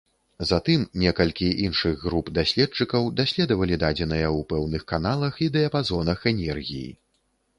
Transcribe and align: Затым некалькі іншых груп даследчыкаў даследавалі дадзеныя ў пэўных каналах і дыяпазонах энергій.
Затым 0.51 0.85
некалькі 1.01 1.49
іншых 1.65 1.99
груп 2.05 2.31
даследчыкаў 2.37 3.03
даследавалі 3.19 3.79
дадзеныя 3.85 4.27
ў 4.37 4.47
пэўных 4.53 4.85
каналах 4.93 5.33
і 5.49 5.51
дыяпазонах 5.59 6.25
энергій. 6.35 6.89